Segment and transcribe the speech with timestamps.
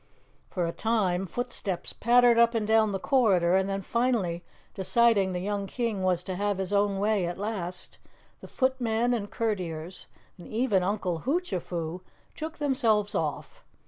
[0.49, 4.43] For a time footsteps pattered up and down the corridor, then finally
[4.73, 7.99] deciding the young King was to have his own way at last,
[8.39, 10.07] the footmen and courtiers
[10.39, 12.01] and even Uncle Hoochafoo
[12.35, 13.63] took themselves off.